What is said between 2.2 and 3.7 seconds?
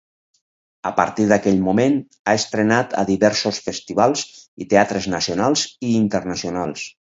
ha estrenat a diversos